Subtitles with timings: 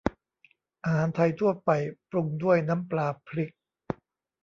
[0.83, 1.69] อาหารไทยทั่วไป
[2.09, 3.51] ปรุงด้วยน้ำปลาพริก